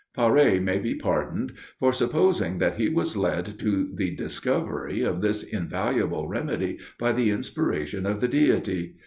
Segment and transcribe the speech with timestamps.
[0.17, 5.43] Parè may be pardoned for supposing that he was led to the discovery of this
[5.43, 8.95] invaluable remedy by the inspiration of the Deity.